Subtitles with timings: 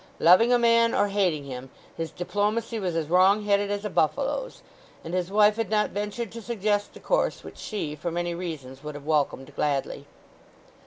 [0.17, 4.63] Loving a man or hating him, his diplomacy was as wrongheaded as a buffalo's;
[5.03, 8.83] and his wife had not ventured to suggest the course which she, for many reasons,
[8.83, 10.07] would have welcomed gladly.